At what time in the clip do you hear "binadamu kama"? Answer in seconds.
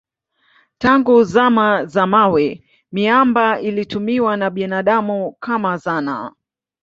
4.49-5.77